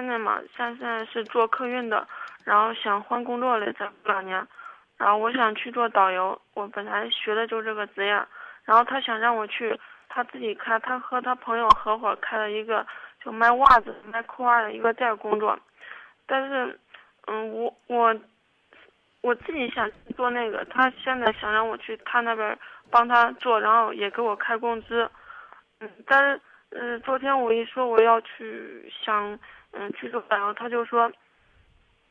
[0.00, 2.08] 现在嘛，现在是做客运的，
[2.44, 4.46] 然后想换工作了，再两年，
[4.96, 6.40] 然后我想去做导游。
[6.54, 8.12] 我本来学的就是这个职业，
[8.64, 9.78] 然后他想让我去，
[10.08, 12.86] 他自己开，他和他朋友合伙开了一个
[13.22, 15.58] 就卖袜子、卖裤袜的一个店工作。
[16.26, 16.80] 但是，
[17.26, 18.16] 嗯，我我
[19.20, 22.58] 我自己想做那个，他现在想让我去他那边
[22.90, 25.10] 帮他做，然后也给我开工资。
[25.80, 26.40] 嗯，但是。
[26.70, 29.38] 嗯，昨天我一说我要去想，
[29.72, 31.10] 嗯，去做导游，他就说，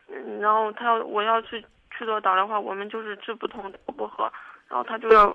[0.08, 1.62] 嗯，然后他要我要去
[1.98, 4.32] 去做导的话，我们就是志不同道不合，
[4.68, 5.26] 然后他就要，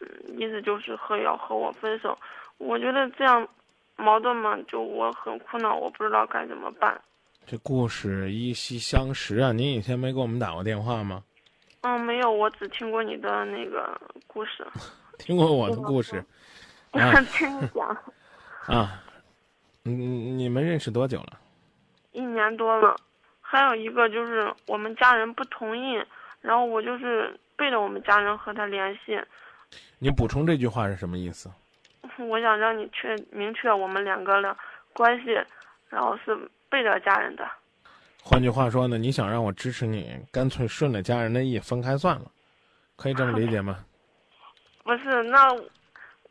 [0.00, 2.16] 嗯，意思就是和要和我分手。
[2.58, 3.46] 我觉得这样
[3.96, 7.00] 矛盾嘛，就我很苦恼，我不知道该怎么办。
[7.46, 9.52] 这故事依稀相识啊！
[9.52, 11.22] 您以前没给我们打过电话吗？
[11.82, 14.66] 嗯，没有，我只听过你的那个故事。
[15.18, 16.24] 听过我的故事？
[16.92, 17.96] 听你讲。
[18.66, 19.02] 啊，
[19.82, 21.38] 你你们认识多久了？
[22.12, 22.96] 一年多了，
[23.40, 26.02] 还有一个就是我们家人不同意，
[26.40, 29.20] 然后我就是背着我们家人和他联系。
[29.98, 31.50] 你补充这句话是什么意思？
[32.18, 34.56] 我想让你确明确我们两个的
[34.92, 35.32] 关系，
[35.88, 36.36] 然后是
[36.68, 37.46] 背着家人的。
[38.22, 42.30] 换句话说呢，你想让我支持你，干脆顺着家人的意分开算了，
[42.96, 43.84] 可以这么理解吗？
[44.82, 45.54] 不是，那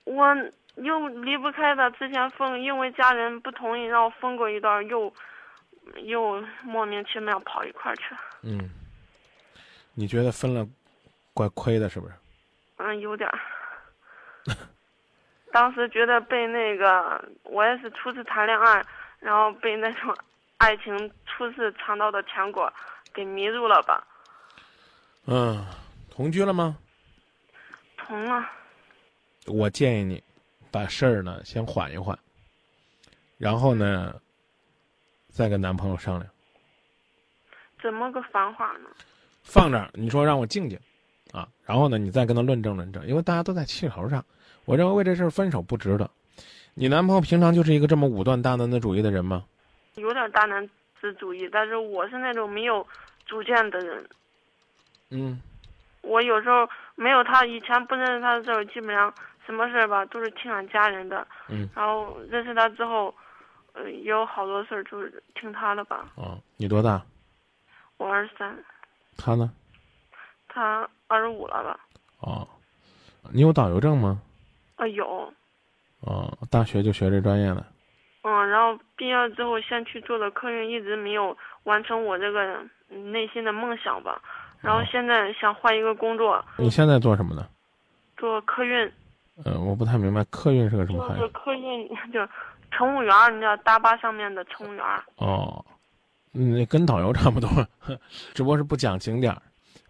[0.03, 0.35] 我。
[0.77, 5.13] 又离不开他，之前分因为家人不同意，然后分过一段，又
[6.03, 8.03] 又莫名其妙跑一块儿去。
[8.43, 8.69] 嗯，
[9.93, 10.67] 你觉得分了
[11.33, 12.13] 怪亏的，是不是？
[12.77, 13.39] 嗯，有点儿。
[15.53, 18.85] 当时觉得被那个，我也是初次谈恋爱，
[19.19, 20.13] 然后被那种
[20.57, 22.71] 爱情初次尝到的甜果
[23.13, 24.05] 给迷住了吧。
[25.27, 25.65] 嗯，
[26.11, 26.77] 同居了吗？
[27.95, 28.45] 同了。
[29.47, 30.21] 我建议你。
[30.75, 32.19] 把事儿呢先缓一缓，
[33.37, 34.13] 然后呢，
[35.29, 36.29] 再跟男朋友商量。
[37.81, 38.89] 怎么个反话呢？
[39.41, 40.77] 放这儿，你说让我静静，
[41.31, 44.21] 啊，然后呢，你再跟他论证论证，因为大家都在气头上。
[44.65, 46.11] 我认为为这事儿分手不值得。
[46.73, 49.45] 你男朋友平常就是一个这么武断大男子主义的人吗？
[49.95, 50.69] 有点大男
[50.99, 52.85] 子主义，但是我是那种没有
[53.25, 54.05] 主见的人。
[55.11, 55.41] 嗯。
[56.01, 59.13] 我有时候没有他，以前不认识他的时候，基本上。
[59.45, 61.25] 什么事儿吧，都是听俺家人的。
[61.49, 61.69] 嗯。
[61.75, 63.13] 然后认识他之后，
[63.73, 66.11] 呃，也有好多事儿就是听他的吧。
[66.15, 67.01] 哦，你多大？
[67.97, 68.57] 我二十三。
[69.17, 69.51] 他呢？
[70.47, 71.79] 他二十五了吧？
[72.19, 72.47] 哦，
[73.31, 74.19] 你有导游证吗？
[74.77, 75.31] 啊，有。
[76.01, 77.65] 哦，大学就学这专业的。
[78.23, 84.21] 嗯，然后毕业之后先去做的客运，一直没有完成我这个内心的梦想吧。
[84.61, 86.43] 然后现在想换一个工作。
[86.57, 87.47] 你现在做什么呢？
[88.17, 88.91] 做客运。
[89.43, 91.19] 嗯，我不太明白客运是个什么含义。
[91.19, 92.25] 就是客运， 就
[92.71, 94.85] 乘务员，你知道大巴上面的乘务员。
[95.17, 95.63] 哦，
[96.31, 97.49] 那跟导游差不多，
[98.33, 99.41] 只不过是不讲景点儿。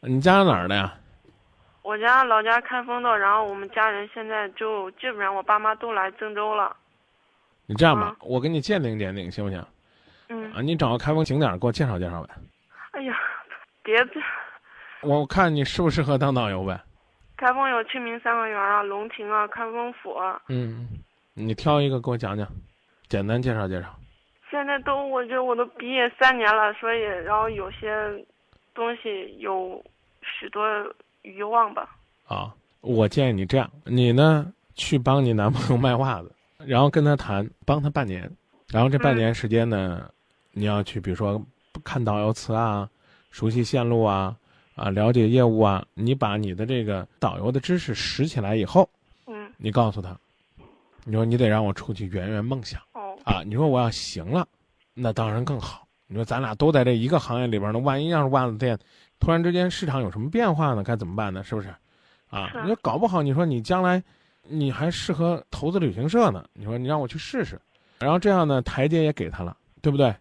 [0.01, 0.93] 你家哪儿的呀？
[1.83, 6.75] 我家老家开封的，然后我们家人现在就基本上我爸妈都来郑州了。
[7.67, 9.63] 你这样吧，我给你鉴定鉴定，行不行？
[10.29, 10.51] 嗯。
[10.53, 12.33] 啊，你找个开封景点给我介绍介绍呗。
[12.91, 13.15] 哎呀，
[13.83, 14.19] 别这。
[15.07, 16.79] 我看你适不适合当导游呗。
[17.37, 20.15] 开封有清明三合园啊，龙亭啊，开封府。
[20.47, 20.87] 嗯，
[21.33, 22.47] 你挑一个给我讲讲，
[23.07, 23.87] 简单介绍介绍。
[24.49, 27.89] 现在都，我觉得我都毕业三年了，所以然后有些
[28.73, 29.83] 东西有
[30.21, 30.63] 许多
[31.23, 31.97] 遗忘吧。
[32.27, 38.31] 啊，我建议你这样，你呢去帮你男朋友卖袜子，然后跟他谈，帮他半年，
[38.71, 40.09] 然后这半年时间呢，
[40.51, 41.43] 你要去，比如说
[41.83, 42.89] 看导游词啊，
[43.31, 44.33] 熟悉线路啊。
[44.75, 45.83] 啊，了解业务啊！
[45.93, 48.87] 你把你的这个导游的知识拾起来以后，
[49.25, 50.17] 嗯，你告诉他，
[51.05, 52.81] 你说你得让我出去圆圆梦想。
[52.93, 54.45] 哦，啊，你说我要行了，
[54.93, 55.87] 那当然更好。
[56.07, 58.77] 你说咱俩都在这一个行业里边呢，万一要是袜子店
[59.19, 60.83] 突然之间市场有什么变化呢？
[60.83, 61.43] 该怎么办呢？
[61.43, 61.73] 是不是？
[62.29, 64.03] 啊，你说搞不好，你说你将来
[64.43, 66.43] 你还适合投资旅行社呢？
[66.51, 67.57] 你说你让我去试试，
[67.99, 70.13] 然后这样呢，台阶也给他了，对不对？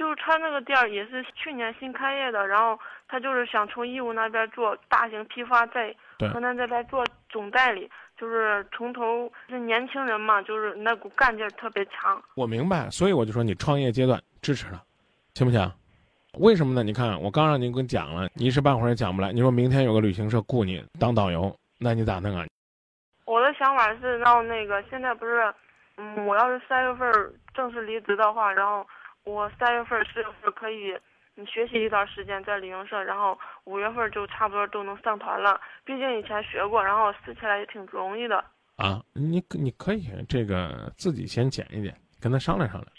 [0.00, 5.94] 就是他那个店儿也是去年新开业的，然后他就是想从义乌那边做大型批发，在
[6.32, 7.86] 河南这边做总代理，
[8.16, 12.18] 就是从头是年轻人嘛，就是那股干劲儿特别强。
[12.34, 14.80] 我明白，所以我就说你创业阶段支持他，
[15.34, 15.70] 行不行？
[16.38, 16.82] 为什么呢？
[16.82, 19.34] 你看我刚让您跟讲了，你一时半会儿也讲不来。
[19.34, 22.46] 你说明天有个旅行社雇你当导游，那你咋弄啊？
[23.26, 25.52] 我的想法是让那个现在不是，
[25.98, 27.12] 嗯，我要是三月份
[27.52, 28.86] 正式离职的话，然后。
[29.24, 30.94] 我三月份、四月份可以，
[31.34, 35.60] 你学习一段时间在旅行社，然后五月份就差不多都能上团了。
[35.84, 38.44] 毕竟以前学过，然后试起来也挺不容易的。
[38.76, 42.92] 啊，你你可以这个自己先减一减，跟他商量商量。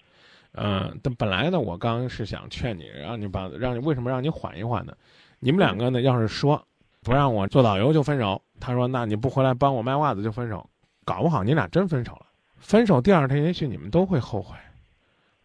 [0.53, 4.93] 嗯，但本来呢，我刚是想劝你，让你把让你为什么让你缓一缓呢？
[5.39, 6.61] 你们两个呢，要是说
[7.03, 10.69] 不让我做导游就分手，他说那你不回来帮我卖袜子就分手，
[11.03, 12.25] 搞不好你俩真分手了。
[12.57, 14.55] 分手第二天，也许你们都会后悔。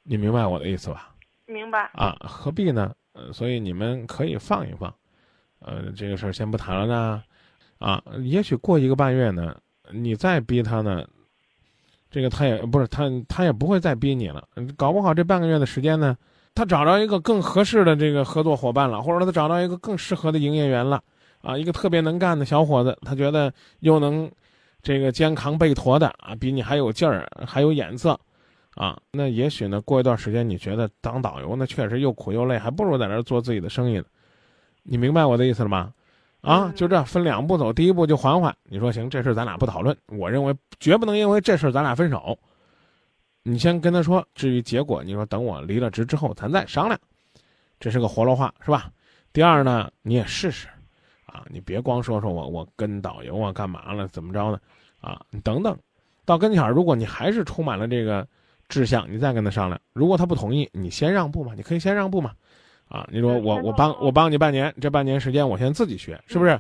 [0.09, 1.13] 你明白我的意思吧？
[1.47, 1.91] 明白。
[1.95, 2.95] 啊，何必呢？
[3.13, 4.93] 呃，所以你们可以放一放，
[5.59, 7.23] 呃，这个事儿先不谈了呢。
[7.79, 9.57] 啊，也许过一个半月呢，
[9.91, 11.05] 你再逼他呢。
[12.09, 14.47] 这个他也不是他，他也不会再逼你了。
[14.77, 16.17] 搞不好这半个月的时间呢，
[16.55, 21.03] 他找着一个更合适的这个合作伙伴了，或者他找到一个更适合的营业员了，
[21.43, 24.31] 啊，一个特别能干的小伙子，他觉得又能
[24.83, 28.19] 这个肩扛背驮的啊，比你还有劲儿，还有眼色，
[28.77, 34.05] 啊，那也许呢，过一段时间你觉得当导游呢确实又苦又累，还不如在那做自己的生意呢。
[34.83, 35.95] 你明白我的意思了吗？
[36.43, 38.55] 啊，就这分两步走，第一步就缓缓。
[38.65, 39.97] 你说行，这事咱俩不讨论。
[40.07, 42.39] 我认为绝不能因为这事咱俩分手。
[43.43, 47.01] 你先跟他说，至于结果，你说等我离了职之后咱再商量。
[47.81, 48.93] 这是个活络话，是吧？
[49.33, 50.69] 第二呢，你也试试，
[51.25, 54.61] 啊，你别光说说我我跟导游啊干嘛了，怎么着呢？
[55.01, 55.77] 啊，你等等，
[56.25, 58.27] 到跟前儿，如果你还是充满了这个
[58.69, 59.81] 志向，你再跟他商量。
[59.93, 62.33] 如果他不同意，你先让步嘛，你可以先让步嘛。
[62.89, 66.59] 啊，你说我我帮我帮你半年，这半年时间我先自己学，是不是？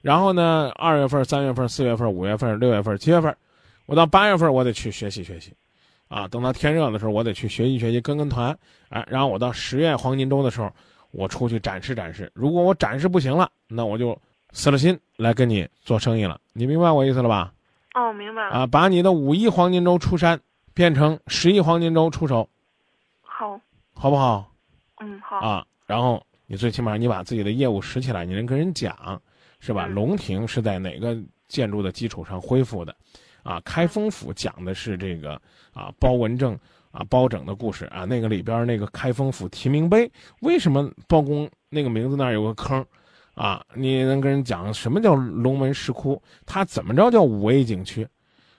[0.00, 3.36] 然后呢，二月份、三月份、四月份、五月份、六月份、七月份，
[3.84, 5.52] 我到八月份我得去学习学习，
[6.08, 8.56] 啊，等到天热的时候我得去学习学习，跟跟团，
[8.88, 10.72] 哎，然后我到十月黄金周的时候，
[11.10, 12.30] 我出去展示展示。
[12.34, 14.18] 如果我展示不行了，那我就
[14.52, 16.40] 死了心来跟你做生意了。
[16.54, 17.52] 你明白我意思了吧？
[17.94, 18.50] 哦，明白了。
[18.50, 20.40] 啊，把你的五一黄金周出山
[20.76, 22.46] 变成十一黄金周出手，
[23.22, 23.58] 好，
[23.94, 24.52] 好不好？
[25.00, 28.94] 嗯，好啊，然后你最起码你把自己的业务拾起来，你能跟人讲，
[29.58, 29.86] 是吧？
[29.86, 31.16] 龙庭是在哪个
[31.48, 32.94] 建筑的基础上恢复的？
[33.42, 35.40] 啊，开封府讲的是这个
[35.72, 36.52] 啊包文正
[36.90, 42.84] 啊包拯的故事啊，那个里边那个开封府提名碑，为什么包公那个名字那儿有个坑？
[43.32, 46.22] 啊，你能跟人讲什么叫龙门石窟？
[46.44, 48.06] 它怎么着叫五 A 景区？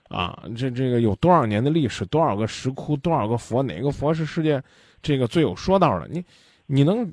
[0.08, 2.04] 啊，这这个有多少年的历史？
[2.06, 2.96] 多少个石窟？
[2.96, 3.62] 多少个佛？
[3.62, 4.62] 哪个佛是世界？
[5.02, 6.24] 这个最有说道的，你，
[6.66, 7.10] 你能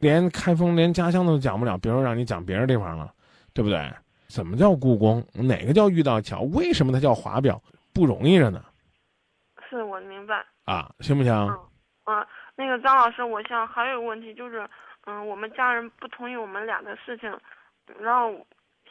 [0.00, 3.12] 连开封连家乡都讲不了，别说让你讲别的地方了，
[3.52, 3.88] 对不对？
[4.26, 5.24] 怎么叫故宫？
[5.34, 6.42] 哪个叫玉道桥？
[6.52, 7.60] 为什么它叫华表？
[7.92, 8.64] 不容易着呢。
[9.68, 10.44] 是我明白。
[10.64, 11.32] 啊，行不行？
[12.04, 12.26] 啊，
[12.56, 14.68] 那个张老师，我想还有个问题就是，
[15.06, 17.28] 嗯，我们家人不同意我们俩的事情，
[18.00, 18.34] 然后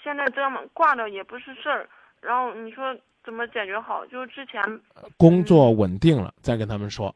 [0.02, 1.88] 现在这么挂着也不是事儿，
[2.22, 4.06] 然后你说怎么解决好？
[4.08, 4.62] 就是之前
[5.18, 7.14] 工作稳定了再跟他们说。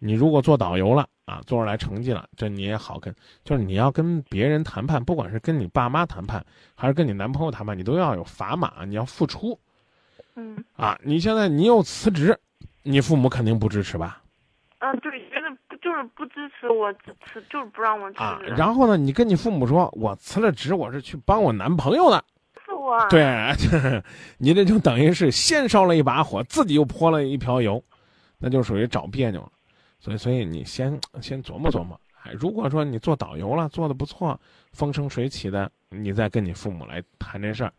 [0.00, 6.44] 你如果做导游了啊，做出来成绩了，这你也好跟，就是你要跟别人谈判，不管是跟你爸妈谈判，
[6.74, 9.58] 还是跟你男朋友谈判，你都要有砝码，你要付出。
[10.34, 10.62] 嗯。
[10.76, 12.38] 啊，你现在你又辞职，
[12.82, 14.20] 你父母肯定不支持吧？
[14.80, 15.48] 嗯，对，觉得
[15.80, 18.22] 就是不支持我辞，就是不让我辞职。
[18.22, 22.22] 啊，然后呢，你跟你父母说，我辞了职，我是去帮我男朋友的。
[23.08, 23.22] 对，
[24.38, 27.82] 你这就等于是先烧了一把火，自己又泼了一瓢油，
[28.38, 29.52] 那就属于找别扭了。
[30.00, 31.98] 所以，所以你先先琢磨琢磨。
[32.22, 34.38] 哎，如果说你做导游了，做的不错，
[34.72, 37.72] 风生水起的，你再跟你父母来谈这事儿，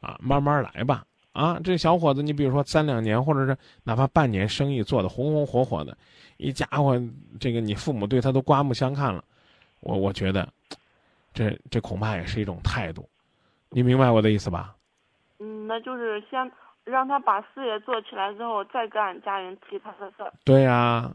[0.00, 1.04] 啊，慢慢来吧。
[1.32, 5.96] 啊，这小伙子，你比如说三两年，或者是哪怕半年，生意做的红红火火的，
[6.36, 7.00] 一家伙，
[7.40, 9.24] 这个你父母对他都刮目相看了。
[9.80, 10.46] 我我觉得，
[11.32, 13.08] 这这恐怕也是一种态度。
[13.72, 14.74] 你明白我的意思吧？
[15.40, 16.50] 嗯，那就是先
[16.84, 20.32] 让他把事业做起来之后，再跟俺家人提他的事儿。
[20.44, 21.10] 对呀。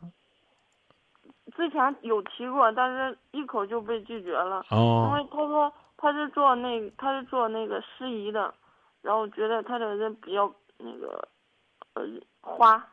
[1.56, 4.66] 之前有提过，但是一口就被拒绝了。
[4.70, 5.08] 哦。
[5.08, 8.54] 因为他说他是做那他是做那个司仪的，
[9.02, 11.28] 然后觉得他这个人比较那个，
[11.94, 12.04] 呃
[12.42, 12.86] 花，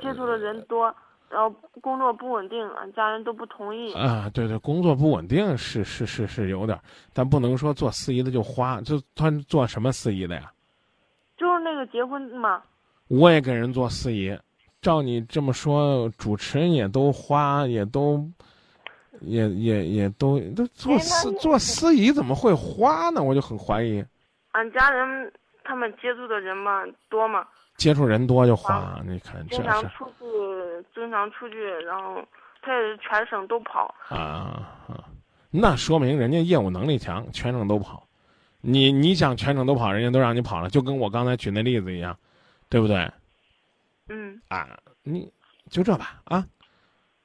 [0.00, 0.94] 接触的人多，
[1.30, 1.48] 然后
[1.80, 3.94] 工作不稳定，俺家人都不同意。
[3.94, 6.76] 啊，对对，工作不稳定是是是是有点，
[7.14, 10.52] 但不能说做司仪的就花，就他做什么司仪的呀？
[11.36, 12.60] 就是那个结婚嘛。
[13.06, 14.36] 我也给人做司仪。
[14.82, 18.28] 照你这么说，主持人也都花，也都，
[19.20, 23.22] 也也也都都做司做司仪怎么会花呢？
[23.22, 24.04] 我就很怀疑。
[24.52, 25.32] 俺家人
[25.62, 27.46] 他们接触的人嘛多嘛。
[27.80, 29.62] 接触人多就花，你看这是。
[29.62, 32.22] 经常出去，经常出去，然后
[32.60, 33.94] 他也是全省都跑。
[34.10, 35.08] 啊啊，
[35.50, 38.06] 那说明人家业务能力强，全省都跑。
[38.60, 42.14] 你你想全省都跑，人家都让你跑了，就跟我刚才举那例子一样，
[42.68, 43.10] 对不对？
[44.10, 44.68] 嗯啊，
[45.02, 45.32] 你
[45.70, 46.44] 就这吧啊。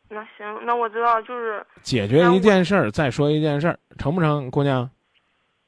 [0.08, 4.90] 那行，那我知道，就是解决一件事儿，再说一件事儿，成不成，姑娘？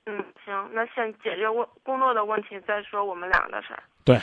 [0.06, 3.84] 嗯，行，那先解决问工作的问题，再说我们俩的事儿。
[4.06, 4.18] 对。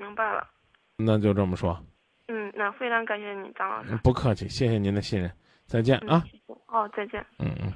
[0.00, 0.46] 好，明白了。
[0.96, 1.78] 那就这么说。
[2.28, 3.96] 嗯，那非常感谢你，张老师。
[4.02, 5.30] 不客气，谢谢您的信任，
[5.66, 6.24] 再见啊。
[6.66, 7.24] 哦，再见。
[7.38, 7.72] 嗯嗯。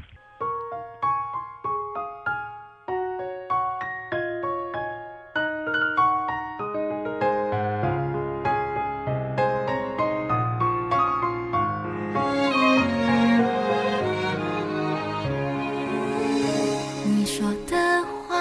[17.06, 18.36] 你说的话，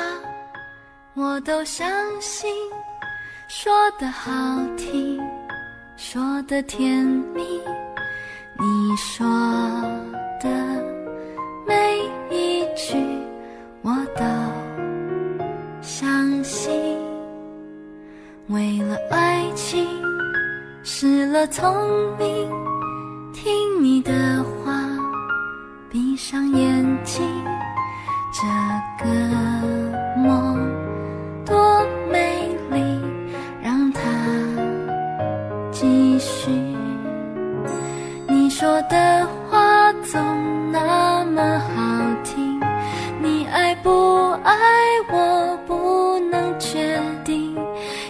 [1.15, 1.85] 我都相
[2.21, 2.49] 信。
[3.63, 4.29] 说的好
[4.75, 5.17] 听，
[5.95, 7.41] 说的甜蜜，
[8.59, 9.25] 你说
[10.41, 10.49] 的
[11.65, 11.97] 每
[12.29, 12.97] 一句
[13.81, 14.25] 我都
[15.81, 16.73] 相信。
[18.47, 19.87] 为了爱情
[20.83, 21.73] 失了聪
[22.17, 22.51] 明，
[23.31, 24.73] 听你的话，
[25.89, 26.72] 闭上眼
[38.63, 42.61] 说的话总那么好听，
[43.21, 44.55] 你爱不爱
[45.11, 47.57] 我不能确定，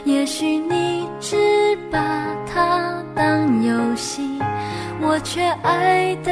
[0.03, 1.99] 也许你只把
[2.45, 4.21] 它当游戏，
[5.01, 6.31] 我却爱的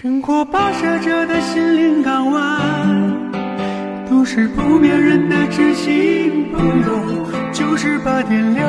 [0.00, 3.32] 生活跋涉着的心灵港湾，
[4.08, 8.62] 都是不眠人的知心朋友，九十八点六，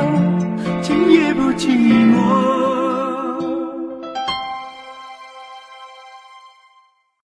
[0.82, 2.79] 今夜不寂寞。